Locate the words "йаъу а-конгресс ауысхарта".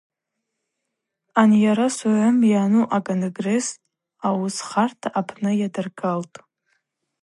2.51-5.07